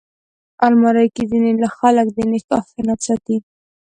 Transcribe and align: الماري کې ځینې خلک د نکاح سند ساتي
الماري 0.65 1.07
کې 1.15 1.23
ځینې 1.31 1.67
خلک 1.77 2.07
د 2.13 2.17
نکاح 2.31 2.63
سند 2.73 2.99
ساتي 3.05 3.37